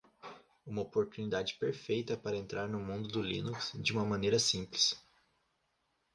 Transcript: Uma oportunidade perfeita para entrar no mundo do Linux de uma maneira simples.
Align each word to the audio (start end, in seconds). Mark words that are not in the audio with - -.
Uma 0.65 0.81
oportunidade 0.81 1.53
perfeita 1.59 2.17
para 2.17 2.35
entrar 2.35 2.67
no 2.67 2.79
mundo 2.79 3.07
do 3.07 3.21
Linux 3.21 3.71
de 3.75 3.93
uma 3.93 4.03
maneira 4.03 4.39
simples. 4.39 4.99